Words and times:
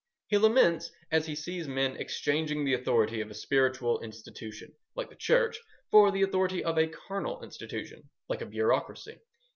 He 0.29 0.37
laments 0.39 0.89
as 1.11 1.27
he 1.27 1.35
sees 1.35 1.67
men 1.67 1.95
exchanging 1.95 2.65
the 2.65 2.73
authority 2.73 3.21
of 3.21 3.29
a 3.29 3.35
spiritual 3.35 3.99
institution, 3.99 4.73
like 4.95 5.09
the 5.09 5.15
Church, 5.15 5.59
for 5.91 6.11
the 6.11 6.23
authority 6.23 6.63
a 6.63 6.87
carnal 6.87 7.43
institution, 7.43 8.09
like 8.27 8.41
a 8.41 8.47
bureaucracy. 8.47 9.19